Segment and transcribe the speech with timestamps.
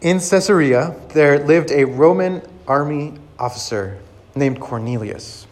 [0.00, 3.98] In Caesarea, there lived a Roman army officer
[4.36, 5.48] named Cornelius,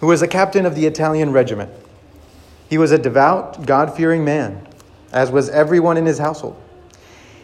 [0.00, 1.70] who was a captain of the Italian regiment.
[2.68, 4.66] He was a devout, God fearing man,
[5.12, 6.60] as was everyone in his household.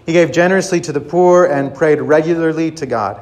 [0.04, 3.18] He gave generously to the poor and prayed regularly to God.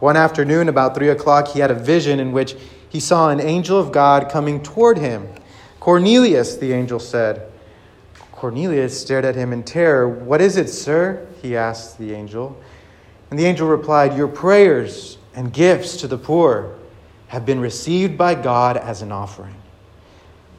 [0.00, 2.54] One afternoon, about three o'clock, he had a vision in which
[2.90, 5.26] he saw an angel of God coming toward him.
[5.78, 7.50] Cornelius, the angel said.
[8.32, 10.06] Cornelius stared at him in terror.
[10.06, 11.26] What is it, sir?
[11.42, 12.58] He asked the angel.
[13.30, 16.76] And the angel replied, Your prayers and gifts to the poor
[17.28, 19.54] have been received by God as an offering.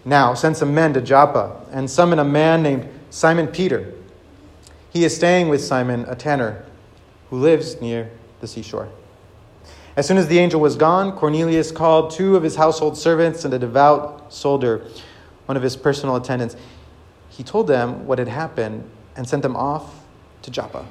[0.06, 3.94] Now send some men to Joppa and summon a man named Simon Peter.
[4.90, 6.66] He is staying with Simon, a tanner,
[7.30, 8.90] who lives near the seashore.
[9.96, 13.54] As soon as the angel was gone, Cornelius called two of his household servants and
[13.54, 14.86] a devout soldier,
[15.46, 16.56] one of his personal attendants.
[17.30, 20.01] He told them what had happened and sent them off
[20.42, 20.86] to Joppa.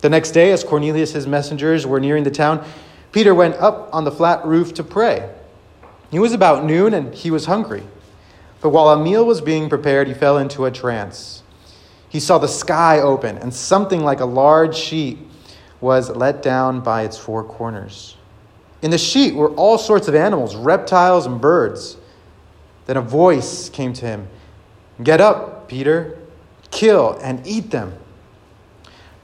[0.00, 2.64] The next day, as Cornelius' messengers were nearing the town,
[3.12, 5.28] Peter went up on the flat roof to pray.
[6.12, 7.82] It was about noon and he was hungry.
[8.60, 11.42] But while a meal was being prepared, he fell into a trance.
[12.08, 15.18] He saw the sky open and something like a large sheet
[15.80, 18.16] was let down by its four corners.
[18.82, 21.96] In the sheet were all sorts of animals, reptiles, and birds.
[22.86, 24.28] Then a voice came to him
[25.02, 26.18] Get up, Peter,
[26.70, 27.94] kill and eat them.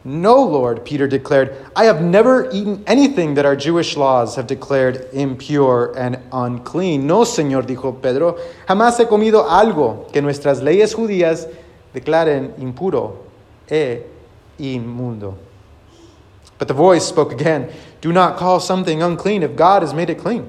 [0.07, 5.09] No, Lord, Peter declared, I have never eaten anything that our Jewish laws have declared
[5.13, 7.09] impure and unclean.
[7.09, 11.49] No, Señor, dijo Pedro, jamás he comido algo que nuestras leyes judías
[11.93, 13.17] declaren impuro
[13.69, 14.05] e
[14.61, 15.37] inmundo.
[16.57, 20.19] But the voice spoke again Do not call something unclean if God has made it
[20.19, 20.47] clean.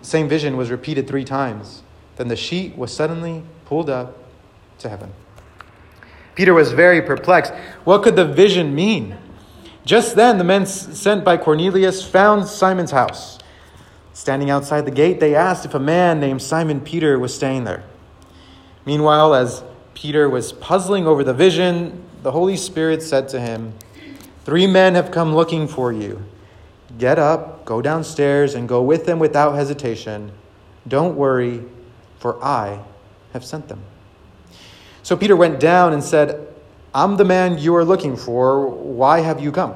[0.00, 1.82] The same vision was repeated three times.
[2.16, 4.16] Then the sheet was suddenly pulled up
[4.78, 5.12] to heaven.
[6.36, 7.52] Peter was very perplexed.
[7.84, 9.16] What could the vision mean?
[9.84, 13.38] Just then, the men sent by Cornelius found Simon's house.
[14.12, 17.84] Standing outside the gate, they asked if a man named Simon Peter was staying there.
[18.84, 19.64] Meanwhile, as
[19.94, 23.72] Peter was puzzling over the vision, the Holy Spirit said to him,
[24.44, 26.22] Three men have come looking for you.
[26.98, 30.32] Get up, go downstairs, and go with them without hesitation.
[30.86, 31.64] Don't worry,
[32.18, 32.82] for I
[33.32, 33.82] have sent them.
[35.06, 36.52] So Peter went down and said,
[36.92, 38.68] I'm the man you are looking for.
[38.68, 39.72] Why have you come?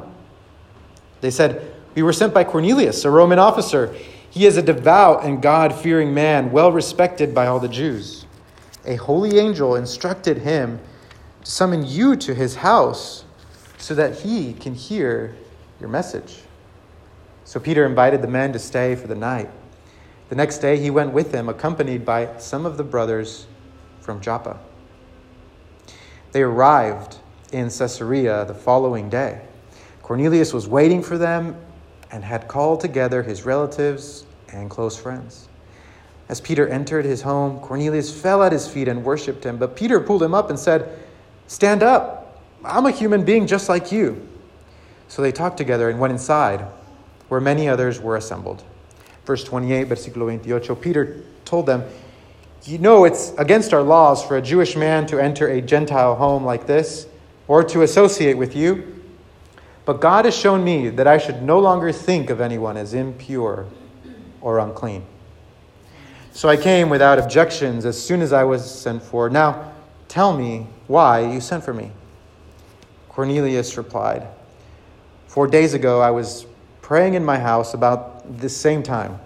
[1.20, 3.94] They said, We were sent by Cornelius, a Roman officer.
[4.28, 8.26] He is a devout and God fearing man, well respected by all the Jews.
[8.84, 10.80] A holy angel instructed him
[11.44, 13.24] to summon you to his house
[13.78, 15.36] so that he can hear
[15.78, 16.38] your message.
[17.44, 19.48] So Peter invited the men to stay for the night.
[20.28, 23.46] The next day he went with them, accompanied by some of the brothers
[24.00, 24.58] from Joppa.
[26.32, 27.16] They arrived
[27.52, 29.42] in Caesarea the following day.
[30.02, 31.56] Cornelius was waiting for them
[32.10, 35.48] and had called together his relatives and close friends.
[36.28, 39.56] As Peter entered his home, Cornelius fell at his feet and worshiped him.
[39.56, 40.98] But Peter pulled him up and said,
[41.48, 42.40] Stand up.
[42.64, 44.28] I'm a human being just like you.
[45.08, 46.64] So they talked together and went inside,
[47.28, 48.62] where many others were assembled.
[49.24, 51.82] Verse 28, versículo 28, Peter told them,
[52.64, 56.44] you know it's against our laws for a Jewish man to enter a Gentile home
[56.44, 57.06] like this
[57.48, 59.02] or to associate with you.
[59.84, 63.66] But God has shown me that I should no longer think of anyone as impure
[64.40, 65.04] or unclean.
[66.32, 69.28] So I came without objections as soon as I was sent for.
[69.28, 69.72] Now,
[70.08, 71.90] tell me why you sent for me.
[73.08, 74.28] Cornelius replied,
[75.26, 76.46] Four days ago I was
[76.82, 79.18] praying in my house about this same time,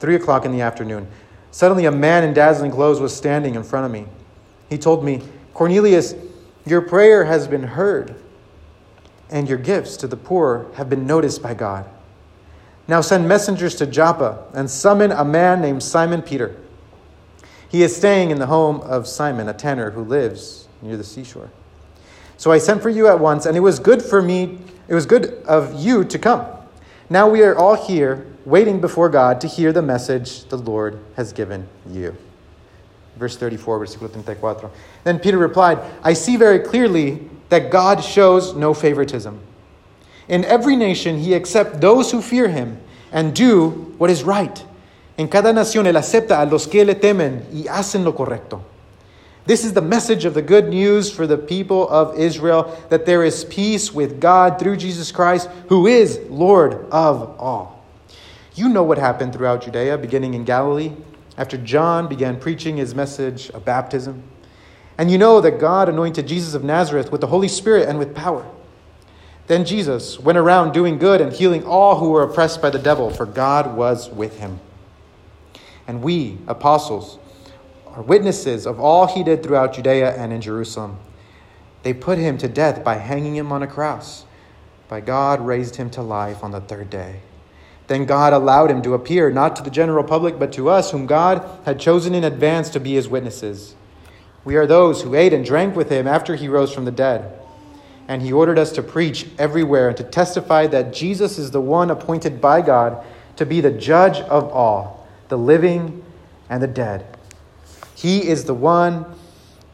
[0.00, 1.06] three o'clock in the afternoon.
[1.52, 4.06] Suddenly, a man in dazzling clothes was standing in front of me.
[4.70, 6.14] He told me, Cornelius,
[6.64, 8.14] your prayer has been heard,
[9.30, 11.84] and your gifts to the poor have been noticed by God.
[12.88, 16.56] Now send messengers to Joppa and summon a man named Simon Peter.
[17.68, 21.50] He is staying in the home of Simon, a tanner who lives near the seashore.
[22.38, 24.58] So I sent for you at once, and it was good for me,
[24.88, 26.46] it was good of you to come.
[27.10, 31.32] Now we are all here waiting before God to hear the message the Lord has
[31.32, 32.16] given you.
[33.16, 34.70] Verse 34, versículo 34.
[35.04, 39.38] Then Peter replied, I see very clearly that God shows no favoritism.
[40.28, 42.80] In every nation, he accepts those who fear him
[43.12, 44.64] and do what is right.
[45.18, 48.62] En cada nación, él acepta a los que le temen y hacen lo correcto.
[49.44, 53.24] This is the message of the good news for the people of Israel that there
[53.24, 57.71] is peace with God through Jesus Christ, who is Lord of all.
[58.54, 60.92] You know what happened throughout Judea, beginning in Galilee,
[61.38, 64.22] after John began preaching his message of baptism.
[64.98, 68.14] And you know that God anointed Jesus of Nazareth with the Holy Spirit and with
[68.14, 68.46] power.
[69.46, 73.10] Then Jesus went around doing good and healing all who were oppressed by the devil,
[73.10, 74.60] for God was with him.
[75.86, 77.18] And we, apostles,
[77.86, 80.98] are witnesses of all he did throughout Judea and in Jerusalem.
[81.82, 84.24] They put him to death by hanging him on a cross.
[84.88, 87.20] But God raised him to life on the third day.
[87.92, 91.04] Then God allowed him to appear, not to the general public, but to us, whom
[91.04, 93.74] God had chosen in advance to be his witnesses.
[94.46, 97.38] We are those who ate and drank with him after he rose from the dead.
[98.08, 101.90] And he ordered us to preach everywhere and to testify that Jesus is the one
[101.90, 103.04] appointed by God
[103.36, 106.02] to be the judge of all, the living
[106.48, 107.04] and the dead.
[107.94, 109.04] He is the one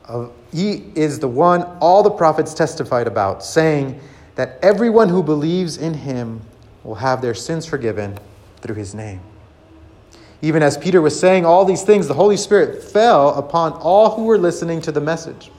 [0.06, 4.00] of, he is the one all the prophets testified about, saying
[4.34, 6.40] that everyone who believes in him
[6.84, 8.18] will have their sins forgiven
[8.60, 9.20] through his name.
[10.40, 14.24] Even as Peter was saying all these things, the Holy Spirit fell upon all who
[14.24, 15.50] were listening to the message.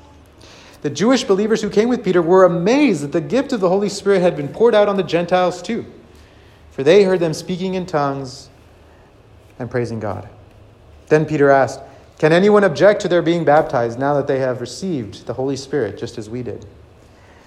[0.82, 3.90] The Jewish believers who came with Peter were amazed that the gift of the Holy
[3.90, 5.86] Spirit had been poured out on the Gentiles too,
[6.72, 8.50] for they heard them speaking in tongues
[9.60, 10.30] and praising God.
[11.08, 11.82] Then Peter asked,
[12.18, 15.98] Can anyone object to their being baptized now that they have received the Holy Spirit
[15.98, 16.66] just as we did?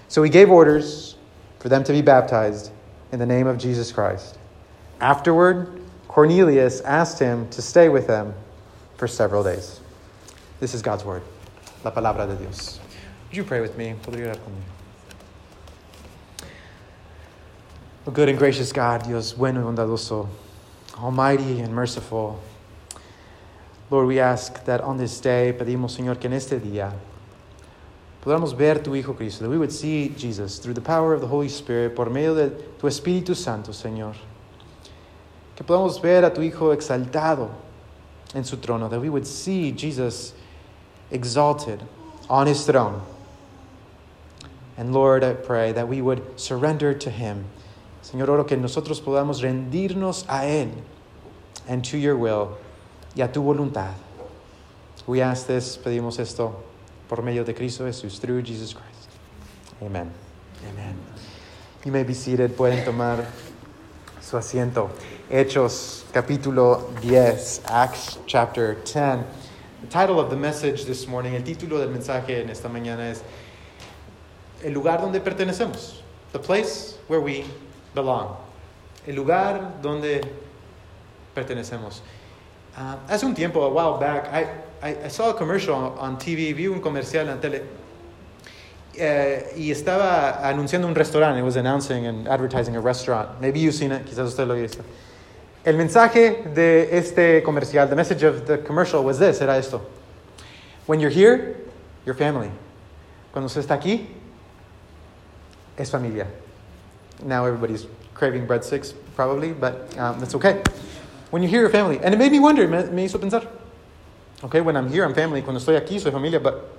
[0.07, 1.15] So he gave orders
[1.57, 2.69] for them to be baptized
[3.13, 4.39] in the name of Jesus Christ.
[4.99, 8.33] Afterward, Cornelius asked him to stay with them
[8.97, 9.79] for several days.
[10.59, 11.21] This is God's word,
[11.83, 12.79] la palabra de Dios.
[13.27, 13.93] Would you pray with me?
[18.07, 20.27] Oh, good and gracious God, Dios bueno y bondadoso,
[20.97, 22.41] almighty and merciful.
[23.91, 26.91] Lord, we ask that on this day, pedimos, Señor, que en este día
[28.23, 31.27] podamos ver tu Hijo Cristo, that we would see Jesus through the power of the
[31.27, 32.49] Holy Spirit, por medio de
[32.79, 34.15] tu Espíritu Santo, Señor.
[35.57, 37.51] Que podamos ver a tu Hijo exaltado
[38.33, 40.33] en su trono, that we would see Jesus
[41.11, 41.83] exalted
[42.29, 43.01] on his throne.
[44.77, 47.45] And Lord, I pray that we would surrender to him.
[48.01, 50.71] Señor, oro que nosotros podamos rendirnos a él
[51.67, 52.57] and to your will
[53.15, 53.93] y a tu voluntad.
[55.05, 56.55] We ask this, pedimos esto
[57.13, 59.11] por medio de Cristo Jesús, through Jesus Christ.
[59.83, 60.11] Amen.
[60.67, 60.95] Amen.
[61.85, 62.57] You may be seated.
[62.57, 63.23] Pueden tomar
[64.19, 64.89] su asiento.
[65.29, 69.23] Hechos capítulo 10, Acts chapter 10.
[69.81, 73.21] The title of the message this morning, el título del mensaje en esta mañana es
[74.63, 76.01] El lugar donde pertenecemos.
[76.31, 77.45] The place where we
[77.93, 78.37] belong.
[79.05, 80.21] El lugar donde
[81.35, 82.01] pertenecemos.
[82.75, 84.47] Uh, hace un tiempo, a while back, I,
[84.83, 87.61] I, I saw a commercial on TV, vi un comercial en tele,
[88.99, 91.39] uh, y estaba anunciando un restaurante.
[91.39, 93.39] It was announcing and advertising a restaurant.
[93.39, 94.83] Maybe you've seen it, quizás usted lo visto.
[95.65, 99.81] El mensaje de este comercial, the message of the commercial was this, era esto.
[100.85, 101.55] When you're here,
[102.05, 102.51] your family.
[103.31, 104.05] Cuando usted está aquí,
[105.77, 106.27] es familia.
[107.23, 110.61] Now everybody's craving breadsticks, probably, but um, that's okay.
[111.31, 111.99] When you're here, your family.
[112.03, 113.47] And it made me wonder, me, me hizo pensar.
[114.43, 115.41] Okay, when I'm here, I'm family.
[115.41, 116.69] Cuando estoy aquí, soy familia, but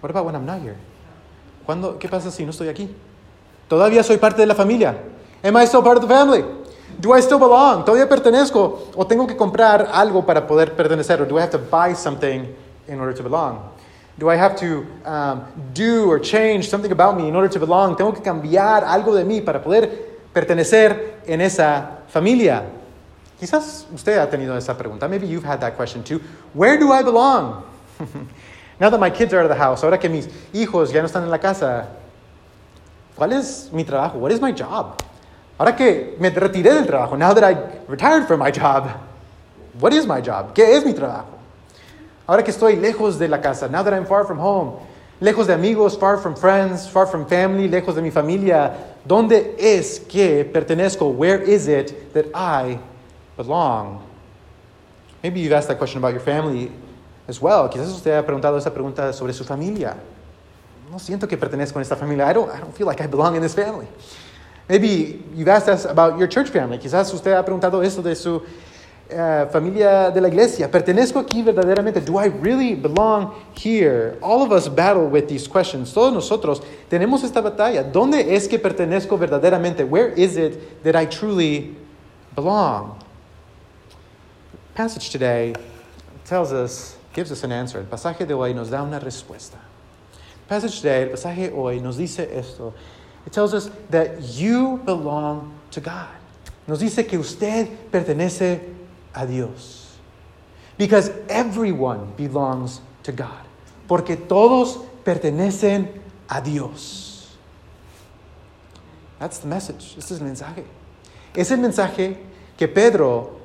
[0.00, 0.76] what about when I'm not here?
[1.64, 2.88] ¿Cuándo, ¿Qué pasa si no estoy aquí?
[3.68, 4.96] Todavía soy parte de la familia.
[5.44, 6.44] Am I still part of the family?
[7.00, 7.84] Do I still belong?
[7.84, 8.90] ¿Todavía pertenezco?
[8.96, 11.20] ¿O tengo que comprar algo para poder pertenecer?
[11.20, 12.52] Or do I have to buy something
[12.88, 13.60] in order to belong?
[14.18, 17.96] Do I have to um, do or change something about me in order to belong?
[17.96, 19.88] ¿Tengo que cambiar algo de mí para poder
[20.32, 22.64] pertenecer en esa familia?
[23.38, 25.08] Quizás usted ha tenido esa pregunta.
[25.08, 26.20] Maybe you've had that question too.
[26.54, 27.64] Where do I belong?
[28.80, 31.08] now that my kids are out of the house, ahora que mis hijos ya no
[31.08, 31.86] están en la casa,
[33.16, 34.14] ¿cuál es mi trabajo?
[34.18, 35.02] What is my job?
[35.58, 37.56] Ahora que me retiré del trabajo, now that I
[37.88, 38.90] retired from my job,
[39.80, 40.54] what is my job?
[40.54, 41.26] ¿Qué es mi trabajo?
[42.26, 44.80] Ahora que estoy lejos de la casa, now that I'm far from home,
[45.20, 48.72] lejos de amigos, far from friends, far from family, lejos de mi familia,
[49.06, 51.10] ¿dónde es que pertenezco?
[51.14, 52.78] Where is it that I
[53.36, 54.02] belong?
[55.22, 56.70] Maybe you've asked that question about your family
[57.28, 57.68] as well.
[57.68, 59.96] Quizás usted ha preguntado esa pregunta sobre su familia.
[60.90, 62.30] No siento que pertenezco en esta familia.
[62.30, 63.88] I don't, I don't feel like I belong in this family.
[64.68, 66.78] Maybe you've asked us about your church family.
[66.78, 70.70] Quizás usted ha preguntado eso de su uh, familia de la iglesia.
[70.70, 72.00] ¿Pertenezco aquí verdaderamente?
[72.00, 74.16] Do I really belong here?
[74.22, 75.92] All of us battle with these questions.
[75.92, 77.82] Todos nosotros tenemos esta batalla.
[77.82, 79.84] ¿Dónde es que pertenezco verdaderamente?
[79.84, 81.76] Where is it that I truly
[82.34, 82.96] belong?
[84.76, 85.54] Passage today
[86.26, 87.78] tells us, gives us an answer.
[87.78, 89.56] El pasaje de hoy nos da una respuesta.
[90.12, 92.74] The passage today, el pasaje hoy nos dice esto.
[93.26, 96.14] It tells us that you belong to God.
[96.66, 98.60] Nos dice que usted pertenece
[99.14, 99.96] a Dios.
[100.76, 103.46] Because everyone belongs to God.
[103.88, 105.88] Porque todos pertenecen
[106.28, 107.34] a Dios.
[109.18, 109.94] That's the message.
[109.96, 110.64] Este es el mensaje.
[111.34, 112.18] Es el mensaje
[112.58, 113.35] que Pedro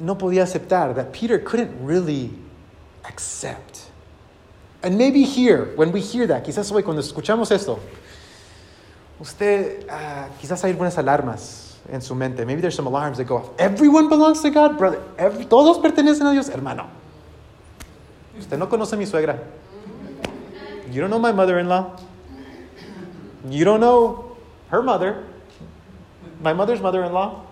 [0.00, 2.30] no podía aceptar, that Peter couldn't really
[3.04, 3.90] accept.
[4.82, 7.80] And maybe here, when we hear that, quizás hoy cuando escuchamos esto,
[9.20, 12.44] usted uh, quizás hay algunas alarmas en su mente.
[12.44, 13.50] Maybe there's some alarms that go off.
[13.58, 15.02] Everyone belongs to God, brother.
[15.18, 16.88] Every, todos pertenecen a Dios, hermano.
[18.38, 19.38] Usted no conoce a mi suegra.
[20.90, 22.00] You don't know my mother-in-law.
[23.48, 24.36] You don't know
[24.68, 25.24] her mother,
[26.40, 27.46] my mother's mother-in-law.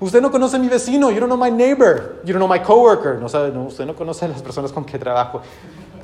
[0.00, 1.12] Usted no conoce a mi vecino.
[1.12, 2.16] You don't know my neighbor.
[2.24, 3.18] You don't know my coworker.
[3.20, 5.42] No sabe, usted no conoce a las personas con que trabajo.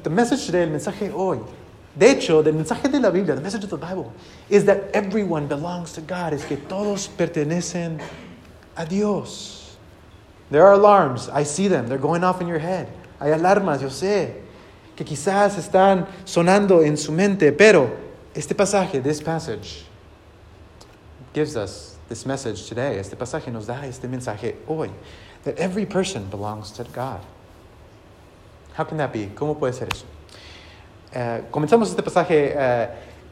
[0.02, 1.40] The message today, el mensaje hoy,
[1.96, 4.12] de hecho, el mensaje de la Biblia, the message of the Bible,
[4.50, 6.34] is that everyone belongs to God.
[6.34, 7.98] Es que todos pertenecen
[8.76, 9.76] a Dios.
[10.50, 11.30] There are alarms.
[11.30, 11.88] I see them.
[11.88, 12.88] They're going off in your head.
[13.18, 14.42] Hay alarmas, yo sé,
[14.94, 17.90] que quizás están sonando en su mente, pero
[18.34, 19.86] este pasaje, this passage,
[21.32, 22.98] gives us this message today.
[22.98, 24.90] Este pasaje nos da este mensaje hoy,
[25.44, 27.20] that every person belongs to God.
[28.74, 29.26] How can that be?
[29.34, 30.04] ¿Cómo puede ser eso?
[31.14, 32.88] Uh, comenzamos este pasaje uh,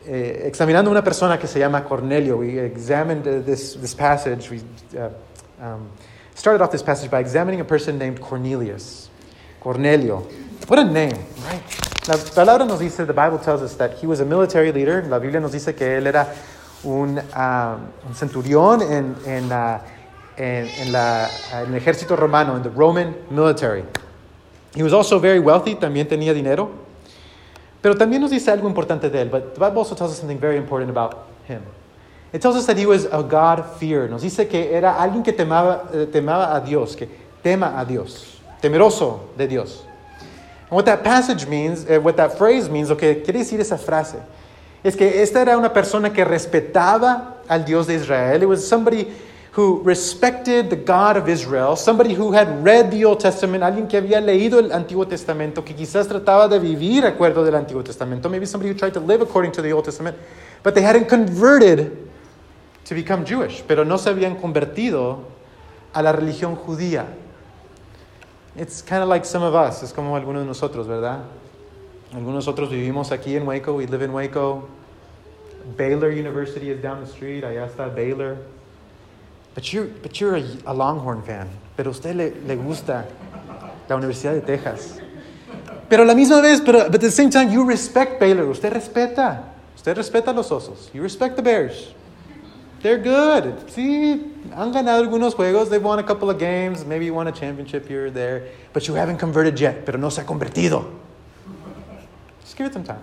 [0.07, 2.39] eh, examinando una persona que se llama Cornelio.
[2.39, 4.51] We examined uh, this, this passage.
[4.51, 4.63] We
[5.61, 5.91] um,
[6.35, 9.11] started off this passage by examining a person named Cornelius.
[9.61, 10.27] Cornelio.
[10.67, 11.63] What a name, right?
[12.07, 15.03] La palabra nos dice, the Bible tells us that he was a military leader.
[15.03, 16.35] La Biblia nos dice que él era
[16.85, 19.79] un, um, un centurión en, en, uh,
[20.37, 23.85] en, en, la, en el ejército romano, in the Roman military.
[24.75, 26.71] He was also very wealthy, también tenía dinero.
[27.81, 29.31] Pero también nos dice algo importante de él.
[29.31, 31.63] But the Bible also tells us something very important about him.
[32.33, 34.09] It tells us that he was a God-fearer.
[34.09, 37.09] Nos dice que era alguien que temaba, eh, temaba a Dios, que
[37.43, 39.85] tema a Dios, temeroso de Dios.
[40.63, 43.77] And what that passage means, uh, what that phrase means, lo que quiere decir esa
[43.77, 44.17] frase,
[44.85, 48.43] es que esta era una persona que respetaba al Dios de Israel.
[48.43, 49.09] It was somebody
[49.57, 53.97] who respected the God of Israel, somebody who had read the Old Testament, alguien que
[53.97, 58.47] había leído el Antiguo Testamento, que quizás trataba de vivir acuerdo del Antiguo Testamento, maybe
[58.47, 60.17] somebody who tried to live according to the Old Testament,
[60.63, 61.97] but they hadn't converted
[62.85, 65.21] to become Jewish, pero no se habían convertido
[65.95, 67.07] a la religión judía.
[68.57, 71.21] It's kind of like some of us, es como algunos de nosotros, ¿verdad?
[72.15, 74.69] Algunos nosotros vivimos aquí en Waco, we live in Waco.
[75.77, 78.37] Baylor University is down the street, allá está Baylor.
[79.55, 83.07] But you're, but you're a, a Longhorn fan, pero usted le, le gusta
[83.89, 85.01] la Universidad de Texas.
[85.89, 88.49] Pero la misma vez, pero but at the same time, you respect Baylor.
[88.49, 89.43] Usted respeta.
[89.75, 90.91] Usted respeta a los osos.
[90.95, 91.95] You respect the Bears.
[92.81, 93.69] They're good.
[93.69, 95.69] Sí, han ganado algunos juegos.
[95.69, 96.85] They've won a couple of games.
[96.85, 98.53] Maybe you won a championship here or there.
[98.73, 99.85] But you haven't converted yet.
[99.85, 101.04] Pero no se ha convertido.
[102.55, 103.03] Just give it some time.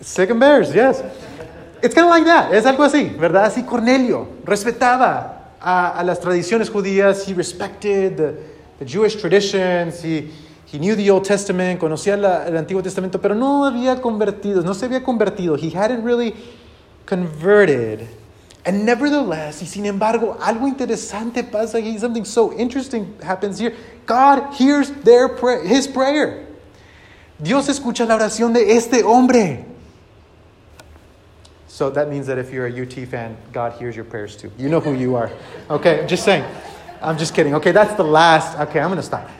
[0.00, 1.02] Sic 'em Bears, yes.
[1.82, 2.54] It's kind of like that.
[2.54, 3.44] Es algo así, ¿verdad?
[3.44, 7.28] Así Cornelio respetaba a, a las tradiciones judías.
[7.28, 8.34] He respected the,
[8.78, 10.02] the Jewish traditions.
[10.02, 10.30] He,
[10.64, 11.78] he knew the Old Testament.
[11.78, 14.62] Conocía la, el Antiguo Testamento, pero no había convertido.
[14.62, 15.56] No se había convertido.
[15.58, 16.34] He hadn't really
[17.04, 18.08] converted.
[18.64, 21.98] And nevertheless, y sin embargo, algo interesante pasa aquí.
[21.98, 23.74] Something so interesting happens here.
[24.06, 26.46] God hears their pray, his prayer.
[27.42, 29.64] Dios escucha la oración de este hombre.
[31.66, 34.52] So that means that if you're a UT fan, God hears your prayers too.
[34.58, 35.30] You know who you are.
[35.70, 36.44] Okay, just saying.
[37.00, 37.54] I'm just kidding.
[37.54, 38.58] Okay, that's the last.
[38.58, 39.30] Okay, I'm going to stop.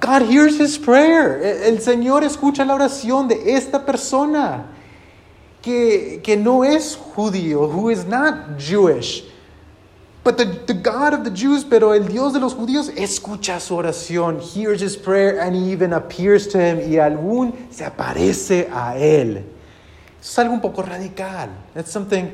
[0.00, 1.40] God hears his prayer.
[1.40, 4.66] El Señor escucha la oración de esta persona
[5.62, 9.24] que, que no es judío, who is not Jewish.
[10.28, 13.74] But the, the God of the Jews, pero el Dios de los judíos, escucha su
[13.74, 18.98] oración, hears his prayer, and he even appears to him, y aún se aparece a
[18.98, 19.42] él.
[20.20, 21.48] Es algo un poco radical.
[21.72, 22.30] That's something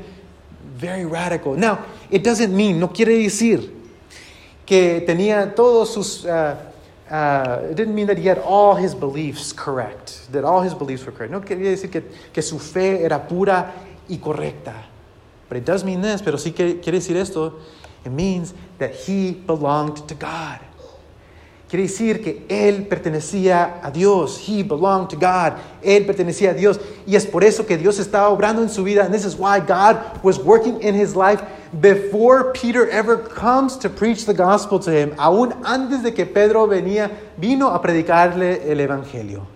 [0.75, 1.55] very radical.
[1.55, 3.71] Now, it doesn't mean, no quiere decir
[4.65, 6.57] que tenía todos sus, uh,
[7.09, 11.05] uh, it didn't mean that he had all his beliefs correct, that all his beliefs
[11.05, 11.31] were correct.
[11.31, 13.71] No quería decir que, que su fe era pura
[14.09, 14.73] y correcta.
[15.47, 17.53] But it does mean this, pero sí que quiere decir esto.
[18.05, 20.59] It means that he belonged to God.
[21.67, 24.37] Quiere decir que él pertenecía a Dios.
[24.37, 25.59] He belonged to God.
[25.83, 26.79] Él pertenecía a Dios.
[27.07, 29.03] Y es por eso que Dios estaba obrando en su vida.
[29.03, 31.41] And this is why God was working in his life
[31.81, 35.15] before Peter ever comes to preach the gospel to him.
[35.17, 39.47] Aún antes de que Pedro venía, vino a predicarle el evangelio.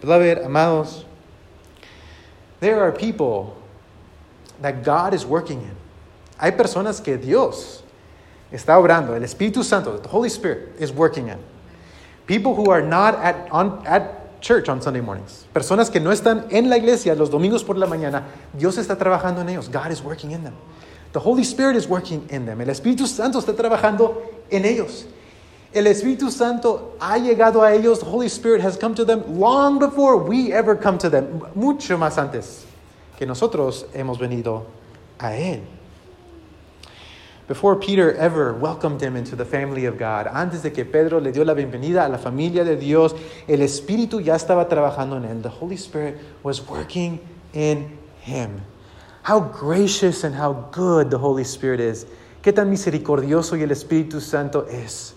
[0.00, 1.04] Beloved, amados,
[2.60, 3.56] there are people
[4.62, 5.76] that God is working in.
[6.38, 7.82] Hay personas que Dios
[8.52, 11.38] está obrando, el Espíritu Santo, the Holy Spirit is working in.
[12.26, 15.46] People who are not at, on, at church on Sunday mornings.
[15.54, 18.24] Personas que no están en la iglesia los domingos por la mañana.
[18.56, 19.68] Dios está trabajando en ellos.
[19.68, 20.54] God is working in them.
[21.12, 22.60] The Holy Spirit is working in them.
[22.60, 25.06] El Espíritu Santo está trabajando en ellos.
[25.72, 28.00] El Espíritu Santo ha llegado a ellos.
[28.00, 31.42] The Holy Spirit has come to them long before we ever come to them.
[31.54, 32.64] Mucho más antes
[33.18, 34.66] que nosotros hemos venido
[35.18, 35.62] a Él.
[37.48, 41.32] Before Peter ever welcomed him into the family of God, antes de que Pedro le
[41.32, 43.14] dio la bienvenida a la familia de Dios,
[43.48, 45.42] el Espíritu ya estaba trabajando en él.
[45.42, 47.18] The Holy Spirit was working
[47.54, 48.60] in him.
[49.22, 52.06] How gracious and how good the Holy Spirit is.
[52.42, 55.14] Qué tan misericordioso y el Espíritu Santo es.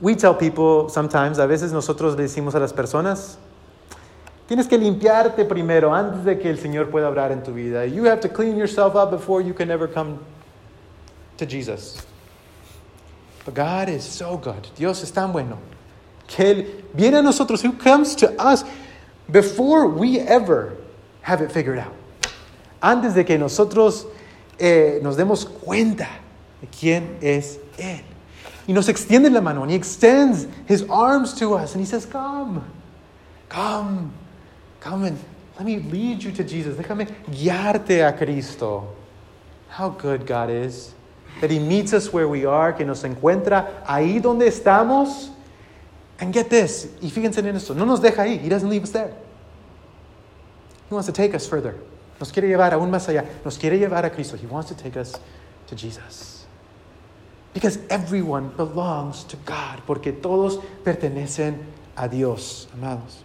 [0.00, 3.36] We tell people sometimes, a veces nosotros le decimos a las personas,
[4.48, 7.84] Tienes que limpiarte primero antes de que el Señor pueda obrar en tu vida.
[7.84, 10.18] You have to clean yourself up before you can ever come
[11.36, 11.98] to Jesus.
[13.44, 14.68] But God is so good.
[14.74, 15.58] Dios es tan bueno.
[16.26, 18.64] Que Él viene a nosotros, who comes to us
[19.30, 20.78] before we ever
[21.20, 21.94] have it figured out.
[22.82, 24.06] Antes de que nosotros
[24.58, 26.08] eh, nos demos cuenta
[26.62, 28.00] de quién es Él.
[28.66, 32.06] Y nos extiende la mano, and He extends His arms to us, and He says,
[32.06, 32.64] Come,
[33.50, 34.12] come.
[34.80, 35.18] Come and
[35.56, 36.76] let me lead you to Jesus.
[36.86, 38.94] Come Déjame guiarte a Cristo.
[39.68, 40.94] How good God is.
[41.40, 45.30] That He meets us where we are, que nos encuentra ahí donde estamos.
[46.20, 48.40] And get this, y fíjense en esto, no nos deja ahí.
[48.40, 49.14] He doesn't leave us there.
[50.88, 51.76] He wants to take us further.
[52.18, 53.24] Nos quiere llevar aún más allá.
[53.44, 54.36] Nos quiere llevar a Cristo.
[54.36, 55.14] He wants to take us
[55.68, 56.46] to Jesus.
[57.54, 59.80] Because everyone belongs to God.
[59.86, 61.58] Porque todos pertenecen
[61.96, 63.24] a Dios, amados.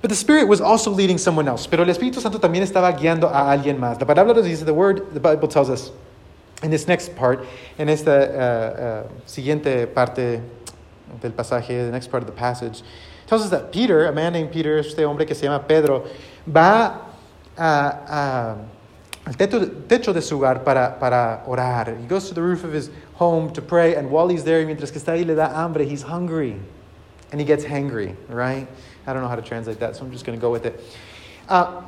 [0.00, 1.66] But the Spirit was also leading someone else.
[1.66, 4.00] Pero el Espíritu Santo también estaba guiando a alguien más.
[4.00, 5.92] La palabra nos dice, the word, the Bible tells us,
[6.62, 7.44] in this next part,
[7.78, 10.40] en esta uh, uh, siguiente parte
[11.20, 12.82] del pasaje, the next part of the passage,
[13.26, 16.04] tells us that Peter, a man named Peter, este hombre que se llama Pedro,
[16.48, 17.00] va
[17.58, 17.66] a,
[18.08, 18.56] a,
[19.26, 21.98] al techo, techo de su hogar para, para orar.
[22.00, 24.90] He goes to the roof of his home to pray, and while he's there, mientras
[24.90, 26.56] que está ahí, le da hambre, he's hungry.
[27.32, 28.66] And he gets hangry, right?
[29.06, 30.80] I don't know how to translate that, so I'm just going to go with it.
[31.48, 31.82] Uh,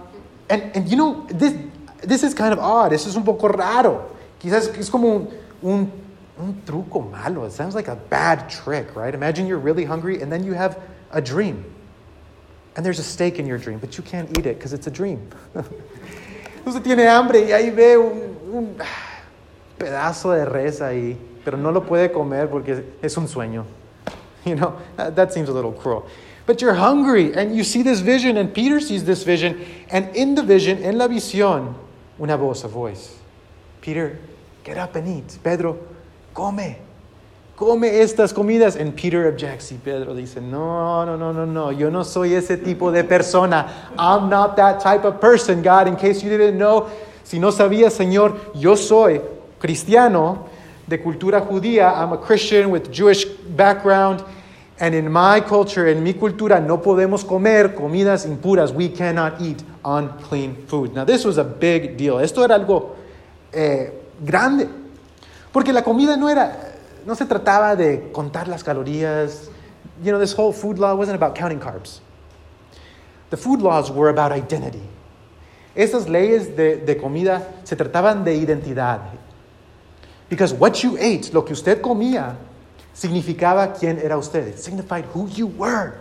[0.48, 1.54] and, and you know, this,
[2.02, 2.92] this is kind of odd.
[2.92, 4.16] This is un poco raro.
[4.40, 5.92] Quizás es como un, un,
[6.38, 7.44] un truco malo.
[7.44, 9.14] It sounds like a bad trick, right?
[9.14, 11.64] Imagine you're really hungry and then you have a dream.
[12.74, 14.90] And there's a steak in your dream, but you can't eat it because it's a
[14.90, 15.28] dream.
[16.66, 18.76] Usted tiene hambre y ahí ve un, un
[19.78, 23.64] pedazo de res ahí, pero no lo puede comer porque es un sueño.
[24.46, 26.06] You know, that seems a little cruel.
[26.46, 30.34] But you're hungry and you see this vision, and Peter sees this vision, and in
[30.34, 31.74] the vision, en la visión,
[32.20, 33.18] una voz, a voice.
[33.80, 34.18] Peter,
[34.64, 35.38] get up and eat.
[35.42, 35.78] Pedro,
[36.34, 36.76] come.
[37.56, 38.76] Come estas comidas.
[38.76, 39.70] And Peter objects.
[39.70, 41.70] Y Pedro dice, no, no, no, no, no.
[41.70, 43.90] Yo no soy ese tipo de persona.
[43.98, 45.86] I'm not that type of person, God.
[45.86, 46.90] In case you didn't know,
[47.22, 49.20] si no sabías, Señor, yo soy
[49.60, 50.48] cristiano
[50.92, 51.90] de cultura judía.
[51.96, 53.24] I'm a Christian with Jewish
[53.56, 54.22] background.
[54.78, 58.74] And in my culture, in mi cultura, no podemos comer comidas impuras.
[58.74, 60.94] We cannot eat unclean food.
[60.94, 62.18] Now, this was a big deal.
[62.18, 62.96] Esto era algo
[63.52, 64.68] eh, grande.
[65.50, 66.74] Porque la comida no era,
[67.06, 69.48] no se trataba de contar las calorías.
[70.02, 72.00] You know, this whole food law wasn't about counting carbs.
[73.30, 74.82] The food laws were about identity.
[75.74, 79.00] Esas leyes de, de comida se trataban de identidad.
[80.32, 82.36] Because what you ate, lo que usted comía,
[82.94, 84.48] significaba quién era usted.
[84.48, 85.98] It signified who you were.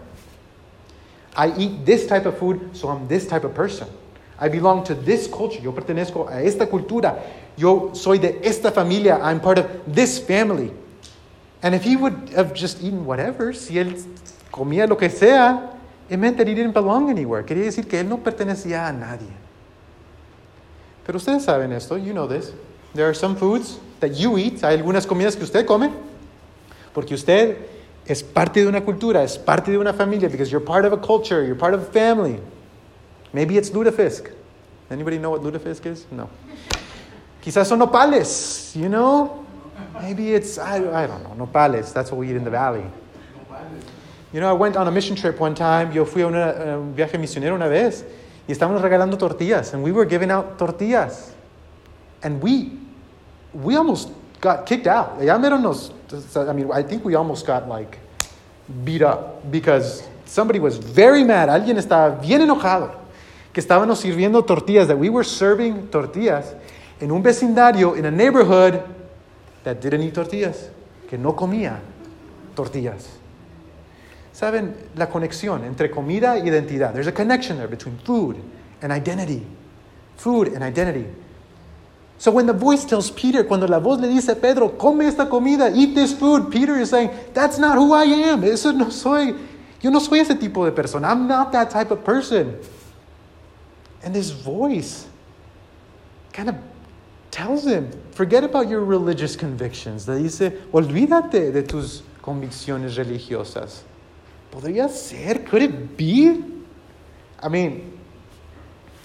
[1.36, 3.90] I eat this type of food, so I'm this type of person.
[4.40, 5.60] I belong to this culture.
[5.60, 7.20] Yo pertenezco a esta cultura.
[7.58, 9.20] Yo soy de esta familia.
[9.22, 10.72] I'm part of this family.
[11.62, 14.02] And if he would have just eaten whatever, si él
[14.50, 15.72] comía lo que sea,
[16.10, 17.44] it meant that he didn't belong anywhere.
[17.44, 19.34] Quería decir que él no pertenecía a nadie.
[21.06, 22.54] Pero ustedes saben esto, you know this.
[22.94, 24.62] There are some foods that you eat.
[24.64, 25.92] Hay algunas comidas que usted come
[26.94, 27.58] porque usted
[28.06, 30.98] es parte de una cultura, es parte de una familia, because you're part of a
[30.98, 32.40] culture, you're part of a family.
[33.32, 34.32] Maybe it's lutefisk.
[34.90, 36.06] Anybody know what lutefisk is?
[36.12, 36.30] No.
[37.42, 39.46] Quizás son nopales, you know?
[40.02, 41.94] Maybe it's, I, I don't know, nopales.
[41.94, 42.84] That's what we eat in the valley.
[44.34, 45.92] You know, I went on a mission trip one time.
[45.92, 48.04] Yo fui a una, un viaje misionero una vez
[48.48, 51.34] y estábamos regalando tortillas, and we were giving out tortillas.
[52.24, 52.72] And we,
[53.54, 54.10] we almost
[54.40, 55.20] got kicked out.
[55.20, 58.00] I mean, I think we almost got like
[58.84, 61.50] beat up because somebody was very mad.
[61.50, 62.96] Alguien estaba bien enojado
[63.54, 66.56] que estábamos sirviendo tortillas, that we were serving tortillas
[67.02, 68.84] un vecindario, in a neighborhood
[69.64, 70.70] that didn't eat tortillas,
[71.10, 71.80] que no comía
[72.56, 73.18] tortillas.
[74.34, 76.94] saben la conexión entre comida y identidad.
[76.94, 78.38] There's a connection there between food
[78.82, 79.46] and identity.
[80.18, 81.06] Food and identity.
[82.22, 85.72] So when the voice tells Peter, cuando la voz le dice Pedro, come esta comida,
[85.74, 88.44] eat this food, Peter is saying, that's not who I am.
[88.44, 89.34] Eso no soy.
[89.82, 91.08] Yo no soy ese tipo de persona.
[91.08, 92.60] I'm not that type of person.
[94.04, 95.08] And this voice
[96.32, 96.58] kind of
[97.32, 100.08] tells him, forget about your religious convictions.
[100.08, 103.82] Le dice, olvídate de tus convicciones religiosas.
[104.52, 105.40] ¿Podría ser?
[105.40, 106.44] Could it be?
[107.42, 107.98] I mean,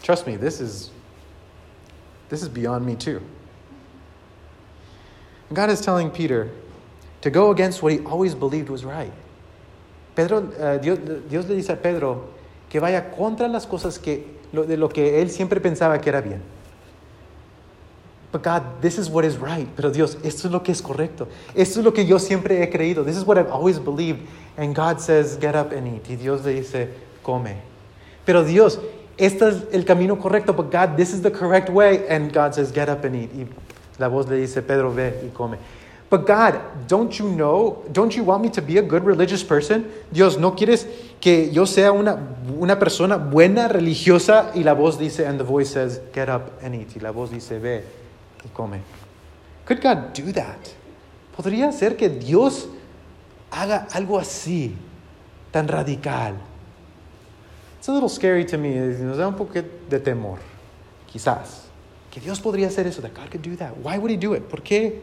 [0.03, 0.91] trust me, this is
[2.29, 3.23] this is beyond me too.
[5.49, 6.51] And God is telling Peter
[7.23, 9.13] to go against what he always believed was right.
[10.15, 12.35] Pedro, uh, Dios, Dios, le dice a Pedro
[12.69, 16.23] que vaya contra las cosas que, lo, de lo que él siempre pensaba que era
[16.23, 16.43] bien.
[18.33, 19.69] But God, this is what is right.
[19.77, 21.29] Pero Dios, esto es lo que es correcto.
[21.55, 23.05] Esto es lo que yo siempre he creído.
[23.05, 24.27] This is what I've always believed.
[24.57, 26.11] And God says, get up and eat.
[26.11, 26.89] Y Dios le dice,
[27.23, 27.57] come.
[28.25, 28.79] Pero Dios,
[29.17, 30.55] este es el camino correcto.
[30.55, 32.07] But God, this is the correct way.
[32.09, 33.31] And God says, get up and eat.
[33.35, 33.47] Y
[33.99, 35.59] la voz le dice, Pedro, ve y come.
[36.09, 39.91] But God, don't you know, don't you want me to be a good religious person?
[40.13, 40.87] Dios, ¿no quieres
[41.21, 42.17] que yo sea una,
[42.59, 44.53] una persona buena, religiosa?
[44.55, 46.95] Y la voz dice, and the voice says, get up and eat.
[46.95, 47.83] Y la voz dice, ve
[48.45, 48.81] y come.
[49.65, 50.59] Could God do that?
[51.37, 52.69] ¿Podría ser que Dios
[53.51, 54.77] haga algo así,
[55.51, 56.35] tan radical?
[57.79, 58.75] It's a little scary to me.
[58.75, 60.39] Nos da un poco de temor,
[61.11, 61.67] quizás.
[62.11, 63.73] Que Dios podría hacer eso, that God could do that.
[63.83, 64.45] Why would he do it?
[64.49, 65.03] ¿Por qué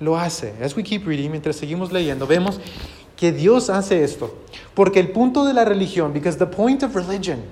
[0.00, 0.52] lo hace?
[0.62, 2.60] As we keep reading, mientras seguimos leyendo, vemos
[3.16, 4.34] que Dios hace esto.
[4.74, 7.42] Porque el punto de la religión, because the point of religion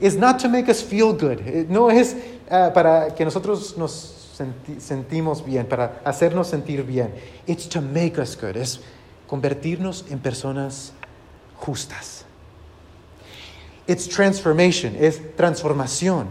[0.00, 1.40] is not to make us feel good.
[1.68, 2.16] No es
[2.50, 3.92] uh, para que nosotros nos
[4.34, 7.14] senti sentimos bien, para hacernos sentir bien.
[7.46, 8.56] It's to make us good.
[8.56, 8.80] Es
[9.28, 10.92] convertirnos en personas
[11.56, 12.21] justas.
[13.92, 14.96] It's transformation.
[14.96, 16.26] Es transformación.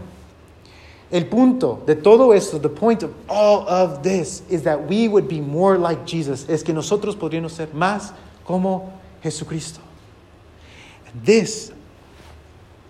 [1.12, 5.28] El punto de todo esto, the point of all of this, is that we would
[5.28, 6.44] be more like Jesus.
[6.48, 8.12] Es que nosotros podríamos ser más
[8.44, 9.78] como Jesucristo.
[11.06, 11.70] And this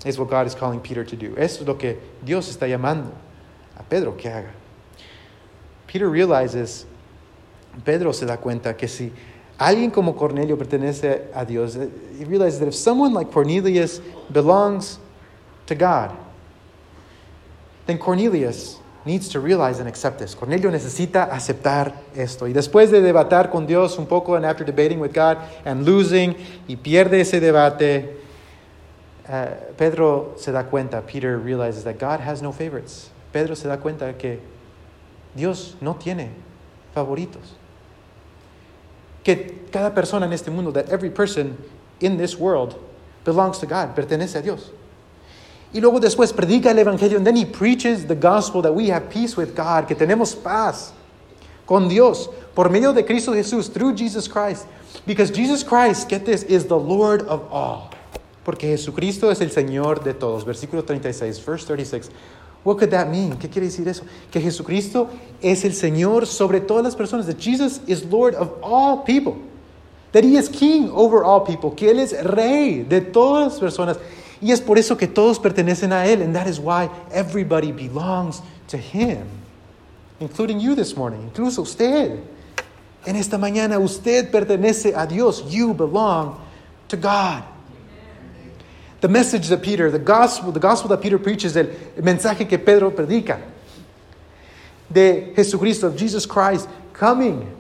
[0.07, 1.35] is what God is calling Peter to do.
[1.37, 3.13] Esto es lo que Dios está llamando
[3.77, 4.53] a Pedro que haga.
[5.87, 6.87] Peter realizes,
[7.85, 9.13] Pedro se da cuenta que si
[9.59, 14.01] alguien como Cornelio pertenece a Dios, he realizes that if someone like Cornelius
[14.33, 14.99] belongs
[15.67, 16.11] to God,
[17.87, 20.35] then Cornelius needs to realize and accept this.
[20.35, 22.47] Cornelio necesita aceptar esto.
[22.47, 26.37] Y después de debatir con Dios un poco, and after debating with God and losing,
[26.69, 28.17] y pierde ese debate,
[29.29, 33.11] uh, Pedro se da cuenta, Peter realizes that God has no favorites.
[33.33, 34.41] Pedro se da cuenta que
[35.35, 36.31] Dios no tiene
[36.95, 37.57] favoritos.
[39.25, 41.57] Que cada persona en este mundo, that every person
[42.01, 42.77] in this world
[43.25, 44.71] belongs to God, pertenece a Dios.
[45.73, 49.09] Y luego después predica el Evangelio, and then he preaches the gospel that we have
[49.09, 50.93] peace with God, que tenemos paz
[51.67, 54.67] con Dios por medio de Cristo Jesús, through Jesus Christ.
[55.07, 57.91] Because Jesus Christ, get this, is the Lord of all.
[58.45, 60.45] Porque Jesucristo es el Señor de todos.
[60.45, 62.11] Versículo 36, verse 36.
[62.65, 63.37] What could that mean?
[63.39, 64.05] ¿Qué quiere decir eso?
[64.31, 65.09] Que Jesucristo
[65.41, 67.27] es el Señor sobre todas las personas.
[67.27, 69.37] That Jesus is Lord of all people.
[70.13, 71.73] That He is King over all people.
[71.73, 73.99] Que Él es Rey de todas las personas.
[74.41, 76.23] Y es por eso que todos pertenecen a Él.
[76.23, 79.27] And that is why everybody belongs to Him.
[80.21, 81.23] Including you this morning.
[81.23, 82.23] Incluso usted.
[83.05, 85.43] En esta mañana usted pertenece a Dios.
[85.53, 86.41] You belong
[86.89, 87.43] to God.
[89.03, 91.67] The message that Peter, the gospel, the gospel that Peter preaches, el
[92.01, 93.41] mensaje que Pedro predica.
[94.89, 97.53] De Jesucristo, of Jesus Christ coming,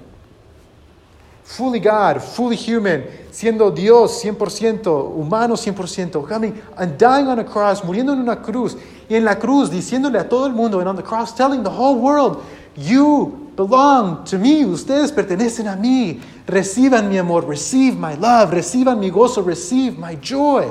[1.42, 3.02] fully God, fully human,
[3.32, 8.76] siendo Dios 100%, humano 100%, coming and dying on a cross, muriendo en una cruz,
[9.10, 11.70] y en la cruz diciéndole a todo el mundo, and on the cross telling the
[11.70, 12.44] whole world,
[12.76, 19.00] you belong to me, ustedes pertenecen a mí, reciban mi amor, receive my love, reciban
[19.00, 20.68] mi gozo, receive my joy.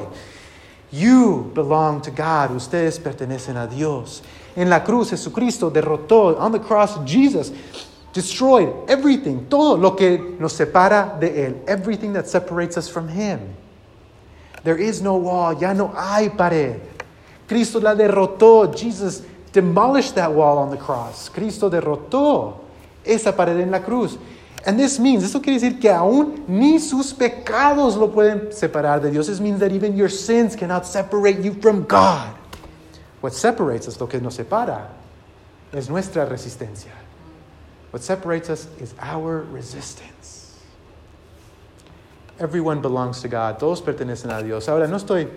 [0.91, 2.51] You belong to God.
[2.51, 4.21] Ustedes pertenecen a Dios.
[4.55, 7.51] En la cruz, Jesucristo derrotó, on the cross, Jesus
[8.13, 13.39] destroyed everything, todo lo que nos separa de Él, everything that separates us from Him.
[14.63, 16.81] There is no wall, ya no hay pared.
[17.47, 18.75] Cristo la derrotó.
[18.75, 21.29] Jesus demolished that wall on the cross.
[21.29, 22.55] Cristo derrotó
[23.03, 24.17] esa pared en la cruz.
[24.65, 29.09] And this means, esto quiere decir que aún ni sus pecados lo pueden separar de
[29.09, 29.27] Dios.
[29.27, 32.35] This means that even your sins cannot separate you from God.
[33.21, 34.87] What separates us, lo que nos separa,
[35.73, 36.91] es nuestra resistencia.
[37.91, 40.21] What separates us is our resistance.
[42.41, 43.59] everyone belongs to God.
[43.59, 44.67] Todos pertenecen a Dios.
[44.67, 45.29] Ahora, no estoy.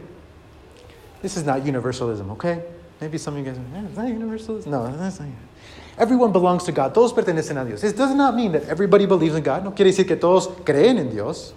[1.22, 2.62] This is not universalism, okay?
[3.00, 4.66] Maybe some of you guys are, eh, is that universalism?
[4.66, 5.28] No, that's not.
[5.96, 6.92] Everyone belongs to God.
[6.92, 7.80] Todos pertenecen a Dios.
[7.80, 9.62] This does not mean that everybody believes in God.
[9.62, 11.54] No quiere decir que todos creen en Dios.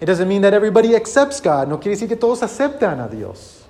[0.00, 1.68] It doesn't mean that everybody accepts God.
[1.68, 3.64] No quiere decir que todos aceptan a Dios.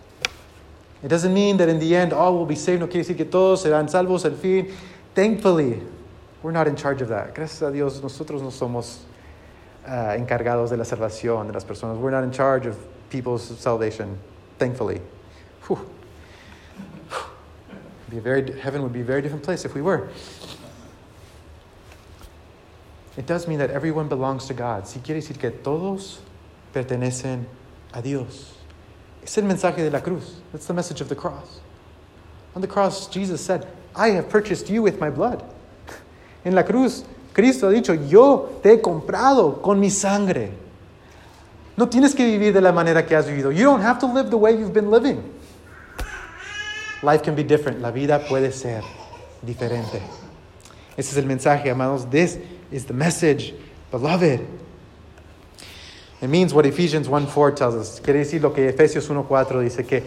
[1.03, 2.81] It doesn't mean that in the end all will be saved.
[2.81, 4.75] No quiere decir que todos serán salvos al fin.
[5.15, 5.81] Thankfully,
[6.43, 7.35] we're not in charge of that.
[7.35, 9.01] Gracias a Dios, nosotros no somos
[9.87, 11.99] uh, encargados de la salvación de las personas.
[11.99, 12.77] We're not in charge of
[13.11, 14.19] people's salvation.
[14.59, 15.01] Thankfully.
[15.69, 15.79] Whew.
[18.15, 20.09] Be very, heaven would be a very different place if we were.
[23.17, 24.87] It does mean that everyone belongs to God.
[24.87, 26.21] Si quiere decir que todos
[26.73, 27.45] pertenecen
[27.93, 28.55] a Dios.
[29.21, 30.37] Es el mensaje de la cruz.
[30.53, 31.61] That's the message of the cross.
[32.55, 35.43] On the cross, Jesus said, I have purchased you with my blood.
[36.45, 40.53] En la cruz, Cristo ha dicho, yo te he comprado con mi sangre.
[41.77, 43.51] No tienes que vivir de la manera que has vivido.
[43.51, 45.34] You don't have to live the way you've been living.
[47.05, 47.81] Life can be different.
[47.81, 48.83] La vida puede ser
[49.45, 50.01] diferente.
[50.97, 52.07] Ese es el mensaje, amados.
[52.07, 52.39] This
[52.73, 53.53] is the message,
[53.91, 54.41] beloved.
[56.23, 58.01] It means what Ephesians 1.4 tells us.
[58.01, 60.03] Quiere decir lo que Efesios 1.4 dice que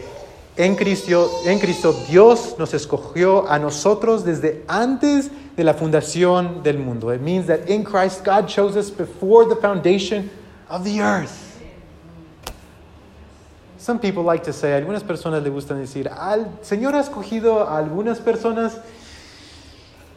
[0.58, 6.80] en Cristo, en Cristo Dios nos escogió a nosotros desde antes de la fundación del
[6.80, 7.14] mundo.
[7.14, 10.32] It means that in Christ God chose us before the foundation
[10.68, 11.47] of the earth.
[13.88, 17.78] Some people like to say, algunas personas le gustan decir, al Señor ha escogido a
[17.78, 18.82] algunas personas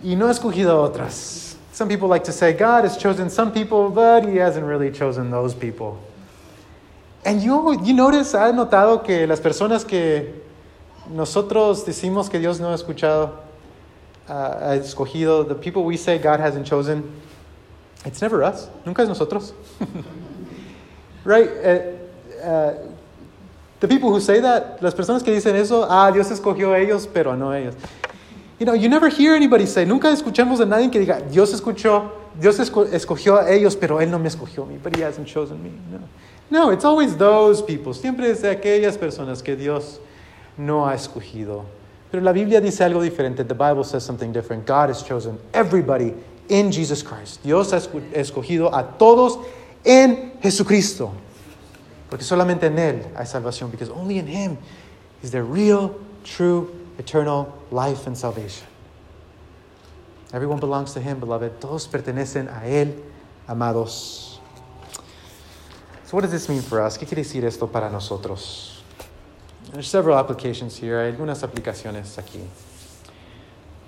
[0.02, 1.56] y no ha escogido a otras.
[1.72, 5.30] Some people like to say, God has chosen some people, but He hasn't really chosen
[5.30, 6.00] those people.
[7.24, 10.34] And you, you notice, ¿ha notado que las personas que
[11.08, 13.36] nosotros decimos que Dios no ha escuchado,
[14.28, 17.08] uh, ha escogido, the people we say God hasn't chosen,
[18.04, 18.68] it's never us.
[18.84, 19.52] Nunca es nosotros.
[21.24, 21.48] right?
[21.48, 22.89] Uh, uh,
[23.80, 27.08] the people who say that, las personas que dicen eso, ah, Dios escogió a ellos,
[27.12, 27.74] pero no a ellos.
[28.58, 32.10] You know, you never hear anybody say, nunca escuchamos a nadie que diga, Dios escuchó,
[32.38, 35.62] Dios escogió a ellos, pero Él no me escogió a mí, but He hasn't chosen
[35.62, 35.70] me.
[35.90, 36.00] No.
[36.50, 37.94] no, it's always those people.
[37.94, 39.98] Siempre es de aquellas personas que Dios
[40.58, 41.64] no ha escogido.
[42.10, 43.44] Pero la Biblia dice algo diferente.
[43.44, 44.66] The Bible says something different.
[44.66, 46.12] God has chosen everybody
[46.48, 47.42] in Jesus Christ.
[47.42, 47.78] Dios ha
[48.12, 49.38] escogido a todos
[49.84, 51.12] en Jesucristo.
[52.10, 53.70] Porque solamente en Él hay salvación.
[53.70, 54.58] Because only in Him
[55.22, 55.94] is there real,
[56.24, 56.68] true,
[56.98, 58.66] eternal life and salvation.
[60.32, 61.60] Everyone belongs to Him, beloved.
[61.60, 62.94] Todos pertenecen a Él,
[63.48, 64.38] amados.
[66.04, 66.98] So, what does this mean for us?
[66.98, 68.82] ¿Qué quiere decir esto para nosotros?
[69.72, 70.98] There's several applications here.
[70.98, 72.40] Hay algunas aplicaciones aquí.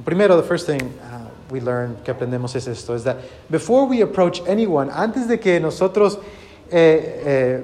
[0.04, 3.18] Primero, the first thing uh, we learn, que aprendemos es esto, is that
[3.50, 6.18] before we approach anyone, antes de que nosotros
[6.70, 7.62] eh, eh,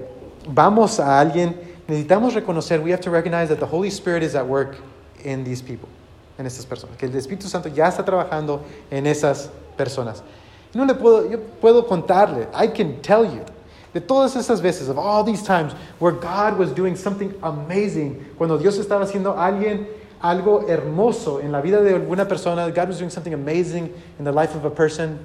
[0.49, 1.55] vamos a alguien,
[1.87, 4.77] necesitamos reconocer, we have to recognize that the Holy Spirit is at work
[5.25, 5.89] in these people,
[6.39, 10.23] en estas personas, que el Espíritu Santo ya está trabajando en esas personas.
[10.75, 13.45] No le puedo, yo puedo contarle, I can tell you,
[13.93, 18.59] de todas esas veces, of all these times where God was doing something amazing, cuando
[18.59, 19.87] Dios estaba haciendo alguien
[20.21, 24.33] algo hermoso en la vida de alguna persona, God was doing something amazing in the
[24.33, 25.19] life of a person,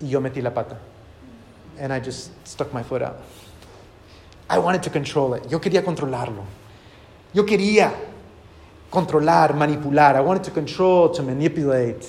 [0.00, 0.78] y yo metí la pata.
[1.78, 3.20] And I just stuck my foot out.
[4.50, 5.50] I wanted to control it.
[5.50, 6.44] Yo quería controlarlo.
[7.32, 7.92] Yo quería
[8.90, 10.16] controlar, manipular.
[10.16, 12.08] I wanted to control, to manipulate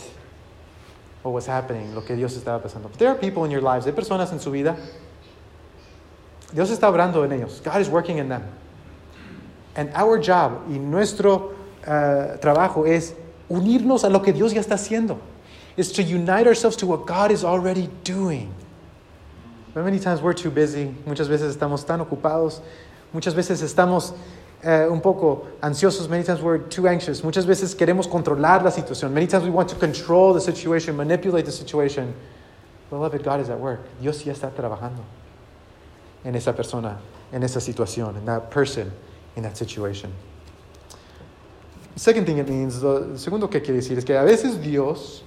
[1.24, 2.84] what was happening, lo que Dios estaba pasando.
[2.84, 4.78] But there are people in your lives, hay personas en su vida.
[6.54, 7.60] Dios está obrando en ellos.
[7.60, 8.44] God is working in them.
[9.76, 11.54] And our job y nuestro
[11.86, 13.14] uh, trabajo es
[13.50, 15.20] unirnos a lo que Dios ya está haciendo.
[15.78, 18.54] Is to unite ourselves to what God is already doing.
[19.80, 20.94] But many times we're too busy.
[21.06, 22.60] Muchas veces estamos tan ocupados.
[23.14, 24.12] Muchas veces estamos
[24.62, 26.10] uh, un poco ansiosos.
[26.10, 27.24] Many times we're too anxious.
[27.24, 29.14] Muchas veces queremos controlar la situación.
[29.14, 32.14] Many times we want to control the situation, manipulate the situation.
[32.90, 33.80] Beloved, God is at work.
[34.02, 35.02] Dios ya está trabajando
[36.26, 36.98] en esa persona,
[37.32, 38.92] en esa situación, in that person,
[39.38, 40.12] in that situation.
[41.96, 45.24] Second thing it means, lo segundo que quiere decir es que a veces Dios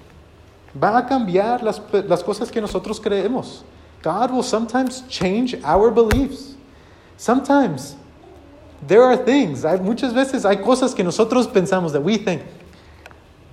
[0.76, 3.64] va a cambiar las, las cosas que nosotros creemos.
[4.02, 6.56] God will sometimes change our beliefs.
[7.16, 7.96] Sometimes
[8.86, 12.42] there are things, hay, muchas veces hay cosas que nosotros pensamos that we think,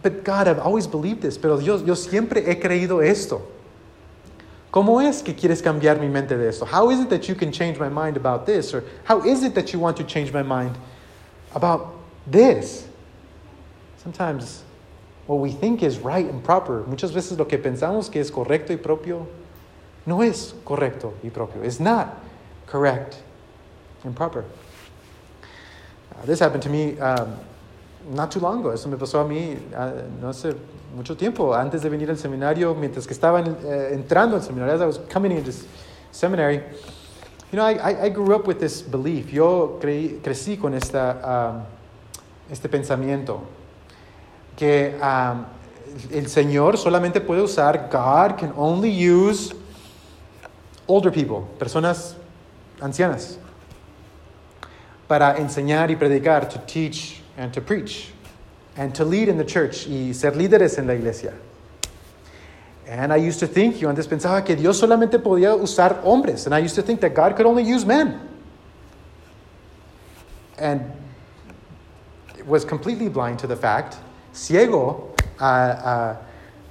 [0.02, 3.42] but God, I've always believed this, pero Dios, yo siempre he creído esto.
[4.72, 6.66] ¿Cómo es que quieres cambiar mi mente de esto?
[6.66, 8.74] How is it that you can change my mind about this?
[8.74, 10.76] Or how is it that you want to change my mind
[11.54, 11.96] about
[12.28, 12.88] this?
[13.98, 14.64] Sometimes
[15.26, 18.70] what we think is right and proper, muchas veces lo que pensamos que es correcto
[18.70, 19.28] y propio,
[20.10, 21.64] no es correcto y propio.
[21.64, 22.08] It's not
[22.66, 23.18] correct
[24.04, 24.44] and proper.
[26.12, 27.38] Uh, this happened to me um,
[28.10, 28.72] not too long ago.
[28.72, 30.56] Eso me pasó a mí uh, no hace
[30.96, 34.82] mucho tiempo, antes de venir al seminario, mientras que estaba uh, entrando al seminario, as
[34.82, 35.54] I was coming into
[36.12, 36.64] seminary.
[37.52, 39.32] You know, I, I, grew up with this belief.
[39.32, 41.64] Yo creí, crecí con esta, um,
[42.52, 43.42] este pensamiento
[44.56, 45.46] que um,
[46.12, 49.54] el Señor solamente puede usar, God can only use
[50.90, 52.16] older people, personas
[52.82, 53.38] ancianas,
[55.08, 58.12] para enseñar y predicar, to teach and to preach,
[58.76, 61.34] and to lead in the church y ser líderes en la iglesia.
[62.88, 66.56] And I used to think, yo antes pensaba que Dios solamente podía usar hombres, and
[66.56, 68.20] I used to think that God could only use men.
[70.58, 70.92] And
[72.50, 73.98] was completely blind to the fact,
[74.34, 76.18] ciego a, a,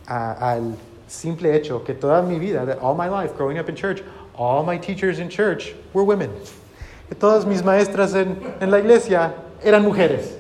[0.09, 0.77] a, al
[1.09, 4.03] simple hecho que toda mi vida, that all my life growing up in church,
[4.35, 6.31] all my teachers in church were women.
[7.09, 10.35] Que todas mis maestras en, en la iglesia eran mujeres.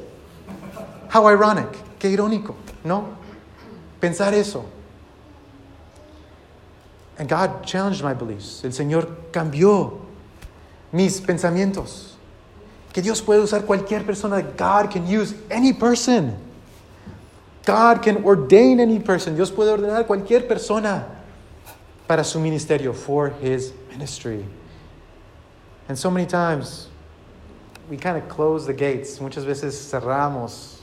[1.09, 2.55] How ironic, qué irónico,
[2.85, 3.17] ¿no?
[4.01, 4.65] Pensar eso.
[7.19, 8.63] And God challenged my beliefs.
[8.63, 9.99] El Señor cambió
[10.93, 12.15] mis pensamientos.
[12.93, 14.43] Que Dios puede usar cualquier persona.
[14.43, 16.37] God can use any person.
[17.69, 19.35] God can ordain any person.
[19.35, 21.07] Dios puede ordenar cualquier persona
[22.07, 24.43] para su ministerio, for his ministry.
[25.87, 26.89] And so many times
[27.91, 29.21] we kind of close the gates.
[29.21, 30.79] Muchas veces cerramos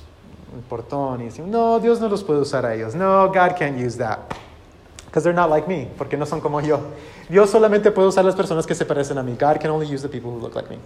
[0.54, 2.93] el portón y decimos, no, Dios no los puede usar a ellos.
[2.93, 4.38] No, God can't use that.
[5.08, 6.93] Because they're not like me, porque no son como yo.
[7.28, 9.36] Dios solamente puede usar las personas que se parecen a mí.
[9.36, 10.78] God can only use the people who look like me.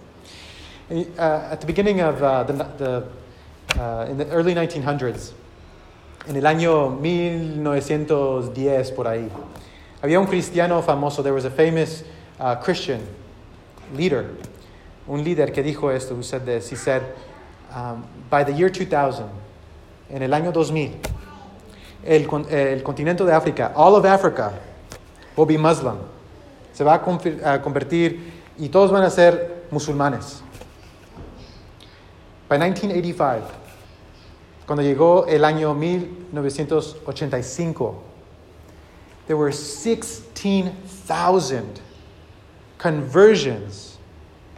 [1.18, 5.32] Uh, at the beginning of uh, the, the uh, in the early 1900s,
[6.26, 9.28] en el año 1910 por ahí,
[10.02, 11.22] había un cristiano famoso.
[11.22, 12.04] There was a famous
[12.38, 13.00] uh, Christian
[13.94, 14.30] leader,
[15.06, 16.70] un líder que dijo esto, who said this.
[16.70, 17.02] He said,
[17.74, 19.24] um, by the year 2000,
[20.10, 21.00] en el año 2000,
[22.04, 24.52] el, el continente de África, all of Africa,
[25.36, 25.98] will be Muslim.
[26.72, 30.42] Se va a convertir y todos van a ser musulmanes.
[32.48, 33.42] By 1985,
[34.70, 38.02] cuando llegó el año 1985,
[39.26, 41.80] there were 16,000
[42.78, 43.98] conversions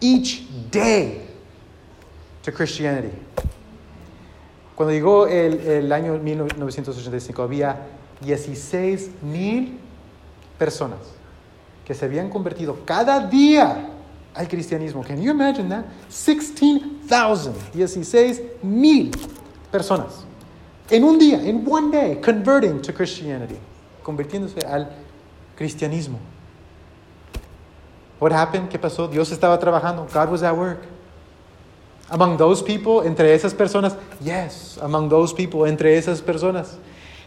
[0.03, 1.23] each day
[2.43, 3.17] to Christianity.
[4.77, 7.79] Cuando llegó el, el año 1985 había
[8.21, 9.79] 16 mil
[10.59, 10.99] personas
[11.87, 13.89] que se habían convertido cada día
[14.35, 15.03] al cristianismo.
[15.03, 15.87] Can you imagine that?
[16.11, 19.11] 16,000, 16 mil
[19.73, 20.27] personas
[20.93, 23.57] en un día, in one day, converting to Christianity,
[24.05, 24.91] convirtiéndose al
[25.57, 26.19] cristianismo.
[28.21, 28.69] What happened?
[28.69, 29.09] ¿Qué pasó?
[29.09, 30.07] Dios estaba trabajando.
[30.13, 30.83] God was at work.
[32.11, 36.77] Among those people, entre esas personas, yes, among those people, entre esas personas.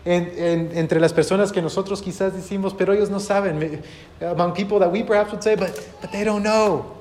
[0.05, 3.81] En, en, entre las personas que nosotros quizás decimos, pero ellos no saben.
[4.21, 6.94] Among those people that we perhaps would say, but, but they don't know.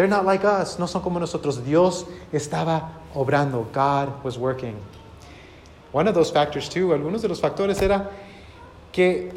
[0.00, 0.78] They're not like us.
[0.78, 1.62] No son como nosotros.
[1.62, 3.70] Dios estaba obrando.
[3.70, 4.74] God was working.
[5.92, 8.08] One of those factors, too, algunos de los factores era
[8.92, 9.30] que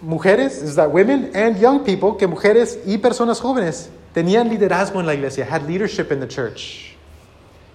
[0.00, 5.06] mujeres, is that women and young people, que mujeres y personas jóvenes tenían liderazgo en
[5.06, 6.94] la iglesia, had leadership in the church.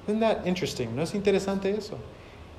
[0.08, 0.96] Isn't that interesting?
[0.96, 2.00] ¿No es interesante eso?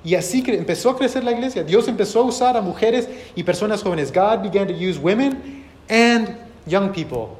[0.05, 1.63] Y así empezó a crecer la iglesia.
[1.63, 4.11] Dios empezó a usar a mujeres y personas jóvenes.
[4.11, 7.39] God began to use women and young people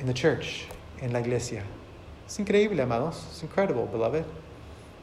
[0.00, 0.65] in the church,
[1.00, 1.62] en la iglesia.
[2.26, 3.24] Es increíble, amados.
[3.30, 4.24] It's incredible, beloved.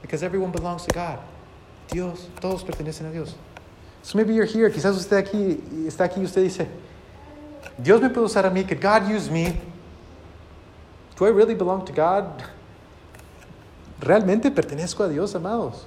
[0.01, 1.19] Because everyone belongs to God.
[1.89, 3.35] Dios, todos pertenecen a Dios.
[4.01, 6.67] So maybe you're here, quizás usted aquí está aquí y usted dice,
[7.77, 9.57] Dios me puede usar a mí, could God use me?
[11.15, 12.25] Do I really belong to God?
[14.01, 15.85] ¿Realmente pertenezco a Dios, amados?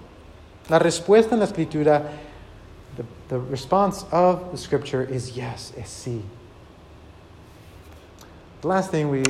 [0.70, 2.10] La respuesta en la escritura,
[2.96, 6.22] the, the response of the scripture is yes, es sí.
[8.62, 9.22] The last thing we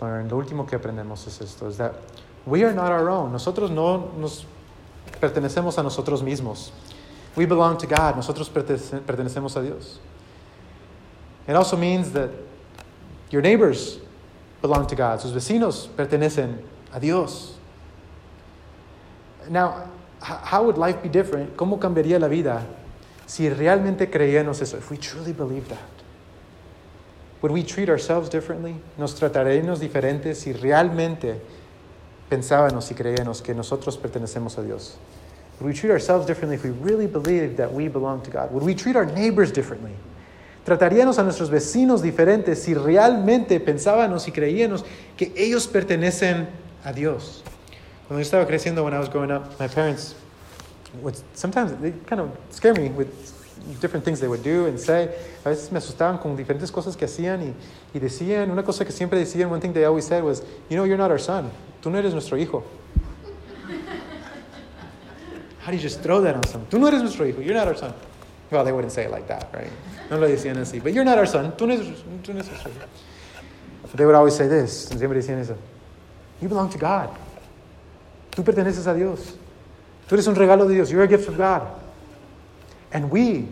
[0.00, 1.94] learn, lo último que aprendemos es esto, is that
[2.46, 3.32] we are not our own.
[3.32, 4.46] Nosotros no nos
[5.20, 6.70] pertenecemos a nosotros mismos.
[7.36, 8.16] We belong to God.
[8.16, 9.98] Nosotros pertenecemos a Dios.
[11.46, 12.30] It also means that
[13.30, 13.98] your neighbors
[14.62, 15.20] belong to God.
[15.20, 16.58] Sus vecinos pertenecen
[16.92, 17.56] a Dios.
[19.48, 19.90] Now,
[20.20, 21.56] how would life be different?
[21.56, 22.64] ¿Cómo cambiaría la vida
[23.26, 24.10] si realmente
[24.60, 24.76] eso?
[24.76, 25.99] If we truly believe that.
[27.42, 28.76] Would we treat ourselves differently?
[28.98, 31.40] ¿Nos trataríamos diferentes si realmente
[32.28, 34.98] pensábamos y creíamos que nosotros pertenecemos a Dios?
[35.58, 38.52] Would we treat ourselves differently if we really believed that we belong to God?
[38.52, 39.92] Would we treat our neighbors differently?
[40.64, 44.84] Trataríamos a nuestros vecinos diferentes si realmente pensábamos y creíamos
[45.16, 46.48] que ellos pertenecen
[46.84, 47.42] a Dios.
[48.06, 50.14] Cuando yo estaba creciendo, when I was growing up, my parents
[51.02, 53.08] would sometimes they kind of scare me with
[53.80, 55.08] different things they would do and say.
[55.44, 57.54] A veces me asustaban con diferentes cosas que hacían y,
[57.94, 60.84] y decían, una cosa que siempre decían, one thing they always said was, you know,
[60.84, 61.50] you're not our son.
[61.82, 62.62] Tú no eres nuestro hijo.
[65.60, 66.68] How do you just throw that on someone?
[66.70, 67.40] Tú no eres nuestro hijo.
[67.40, 67.94] You're not our son.
[68.50, 69.70] Well, they wouldn't say it like that, right?
[70.10, 70.82] No lo decían así.
[70.82, 71.52] But you're not our son.
[71.52, 71.86] Tú no eres,
[72.22, 72.80] tú no eres nuestro hijo.
[73.82, 74.88] But they would always say this.
[74.88, 75.56] Siempre decían eso.
[76.40, 77.10] You belong to God.
[78.30, 79.36] Tú perteneces a Dios.
[80.08, 80.90] Tú eres un regalo de Dios.
[80.90, 81.62] You're a gift of God.
[82.92, 83.46] And we,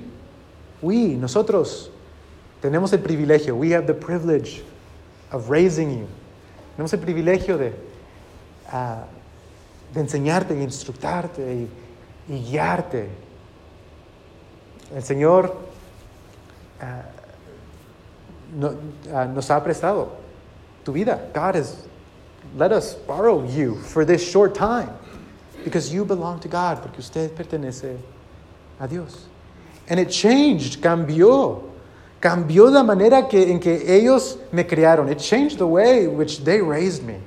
[0.82, 1.90] we, nosotros,
[2.60, 3.56] tenemos el privilegio.
[3.56, 4.62] We have the privilege
[5.30, 6.08] of raising you.
[6.76, 7.72] Tenemos el privilegio de,
[8.72, 9.04] uh,
[9.94, 11.68] de enseñarte y instructarte y,
[12.28, 13.08] y guiarte.
[14.94, 15.56] El Señor
[16.80, 16.84] uh,
[18.54, 18.68] no,
[19.12, 20.12] uh, nos ha prestado
[20.84, 21.30] tu vida.
[21.32, 21.88] God has
[22.56, 24.90] let us borrow you for this short time
[25.64, 27.98] because you belong to God, porque usted pertenece a
[28.86, 29.26] Dios.
[29.88, 31.62] And it changed, cambió.
[32.20, 35.08] Cambió la manera que, en que ellos me criaron.
[35.08, 37.18] It changed the way which they raised me.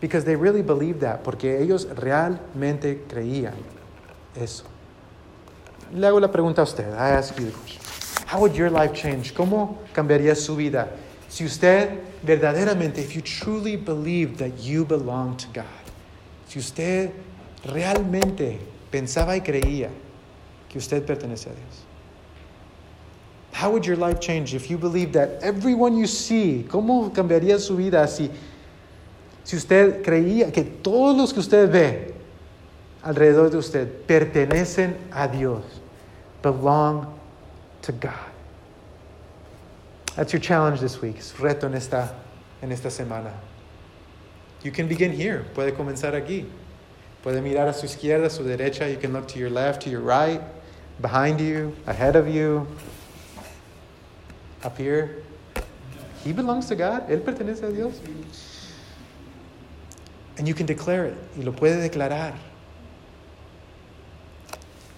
[0.00, 1.24] Because they really believed that.
[1.24, 3.54] Porque ellos realmente creían
[4.36, 4.64] eso.
[5.92, 6.92] Le hago la pregunta a usted.
[6.92, 7.82] I ask you the question.
[8.26, 9.32] How would your life change?
[9.32, 10.88] ¿Cómo cambiaría su vida
[11.28, 15.64] si usted verdaderamente, if you truly believed that you belong to God,
[16.48, 17.10] si usted
[17.64, 18.58] realmente
[18.90, 19.90] pensaba y creía
[20.68, 21.84] que usted pertenece a Dios,
[23.52, 27.76] how would your life change if you believed that everyone you see, cómo cambiaría su
[27.76, 28.30] vida si,
[29.44, 32.14] si usted creía que todos los que usted ve
[33.02, 35.64] alrededor de usted pertenecen a Dios,
[36.42, 37.18] belong
[37.82, 38.12] to God?
[40.14, 41.16] That's your challenge this week.
[41.18, 42.12] Es reto en esta,
[42.60, 43.32] en esta semana.
[44.62, 45.46] You can begin here.
[45.54, 46.46] Puede comenzar aquí.
[47.22, 48.90] Puede mirar a su izquierda, a su derecha.
[48.90, 50.40] You can look to your left, to your right,
[51.00, 52.66] behind you, ahead of you,
[54.62, 55.22] up here.
[56.24, 57.08] He belongs to God.
[57.08, 58.00] Él pertenece a Dios.
[60.36, 61.16] And you can declare it.
[61.36, 62.34] Y lo puede declarar.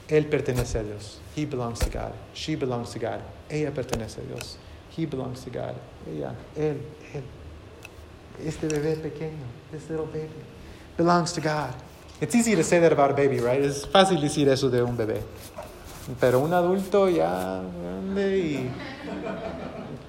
[0.09, 1.21] Él pertenece a Dios.
[1.35, 2.13] He belongs to God.
[2.35, 3.23] She belongs to God.
[3.49, 4.59] Ella pertenece a Dios.
[4.89, 5.77] He belongs to God.
[6.09, 6.81] Ella, él,
[7.15, 7.23] él.
[8.45, 10.31] Este bebé pequeño, this little baby,
[10.97, 11.75] belongs to God.
[12.21, 13.61] It's easy to say that about a baby, right?
[13.61, 15.23] Es fácil decir eso de un bebé.
[16.19, 18.71] Pero un adulto ya grande y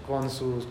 [0.08, 0.66] con sus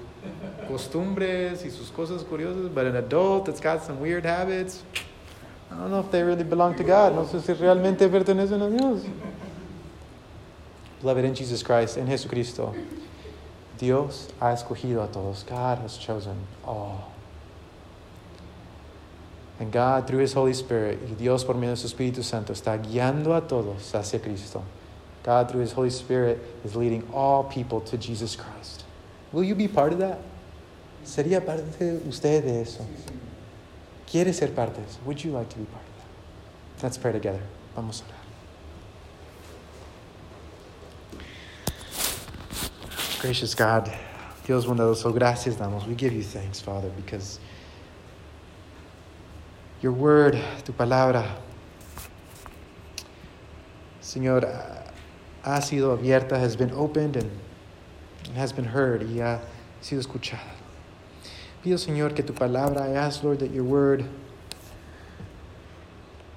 [0.68, 4.82] costumbres y sus cosas curiosas, but an adult that's got some weird habits,
[5.70, 7.14] I don't know if they really belong to God.
[7.14, 9.02] No sé si realmente pertenecen a Dios.
[11.00, 12.74] Beloved in Jesus Christ, en Jesucristo,
[13.78, 15.44] Dios ha escogido a todos.
[15.44, 17.12] God has chosen all.
[19.58, 22.76] And God, through His Holy Spirit, y Dios por medio de su Espíritu Santo, está
[22.76, 24.62] guiando a todos hacia Cristo.
[25.22, 28.84] God, through His Holy Spirit, is leading all people to Jesus Christ.
[29.32, 30.18] Will you be part of that?
[31.04, 31.62] ¿Sería parte
[32.06, 32.86] usted de eso?
[34.06, 34.98] ¿Quiere ser parte de eso?
[35.04, 36.84] Would you like to be part of that?
[36.84, 37.42] Let's pray together.
[37.76, 38.16] Vamos a orar.
[43.20, 43.92] Gracious God,
[44.46, 45.86] Dios bondadoso, gracias damos.
[45.86, 47.38] We give you thanks, Father, because
[49.82, 51.28] your word, tu palabra,
[54.00, 54.79] Señor,
[55.42, 57.30] ha sido abierta, has been opened and
[58.34, 59.40] has been heard y ha
[59.80, 60.54] sido escuchada.
[61.62, 64.04] Pido, Señor, que tu palabra, I ask, Lord, that your word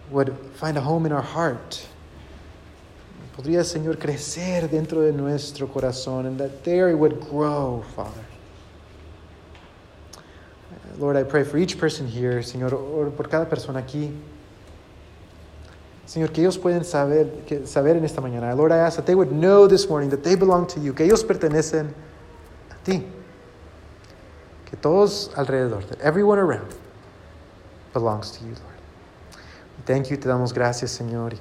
[0.10, 1.88] would find a home in our heart.
[3.36, 8.24] Podría, Señor, crecer dentro de nuestro corazón and that there it would grow, Father.
[10.98, 14.16] Lord, I pray for each person here, Señor, or por cada persona aquí.
[16.06, 18.54] Señor, que ellos pueden saber, que, saber en esta mañana.
[18.56, 21.06] Lord, I ask that they would know this morning that they belong to you, que
[21.06, 21.94] ellos pertenecen
[22.70, 23.06] a ti.
[24.66, 26.76] Que todos alrededor, that everyone around
[27.94, 28.74] belongs to you, Lord.
[29.86, 31.34] Thank you, te damos gracias, Señor.
[31.34, 31.40] Y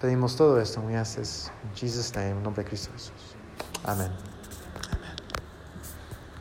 [0.00, 1.50] pedimos todo esto, muy haces.
[1.64, 3.36] En Jesus' name, en nombre de Cristo Jesús.
[3.84, 4.27] Amén.